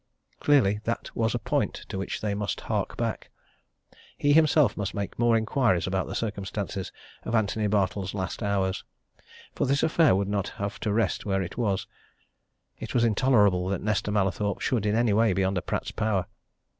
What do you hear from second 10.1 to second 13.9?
would not have to rest where it was it was intolerable that